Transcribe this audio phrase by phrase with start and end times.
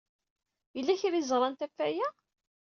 [0.75, 2.09] Yella kra ay ẓrant ɣef waya?